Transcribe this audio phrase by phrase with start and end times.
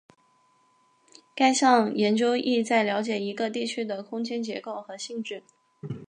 [1.35, 5.43] 这项研究旨在了解一个地区的空间结构和性质。